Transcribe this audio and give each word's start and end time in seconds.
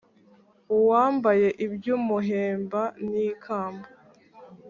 uwambaye 0.75 1.47
iby’umuhemba 1.65 2.81
n’ikamba, 3.09 3.87